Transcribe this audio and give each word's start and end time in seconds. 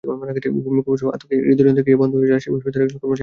ভূমিকম্পের 0.65 0.99
সময় 1.01 1.15
আতঙ্কে 1.15 1.35
হৃদ্যন্ত্রের 1.47 1.85
ক্রিয়া 1.85 2.01
বন্ধ 2.01 2.13
হয়ে 2.17 2.31
রাজশাহী 2.31 2.51
বিশ্ববিদ্যালয়ের 2.55 2.87
একজন 2.87 2.97
কর্মচারী 3.01 3.01
মারা 3.01 3.11
গেছেন। 3.11 3.19